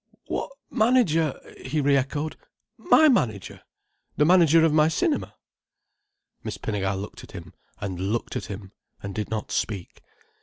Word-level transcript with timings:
"What 0.25 0.49
manager?" 0.71 1.39
he 1.63 1.79
re 1.79 1.95
echoed. 1.95 2.35
"My 2.75 3.07
manager. 3.07 3.61
The 4.17 4.25
manager 4.25 4.65
of 4.65 4.73
my 4.73 4.87
cinema." 4.87 5.35
Miss 6.43 6.57
Pinnegar 6.57 6.95
looked 6.99 7.23
at 7.23 7.33
him, 7.33 7.53
and 7.79 7.99
looked 8.11 8.35
at 8.35 8.45
him, 8.45 8.71
and 9.03 9.13
did 9.13 9.29
not 9.29 9.51
speak. 9.51 10.01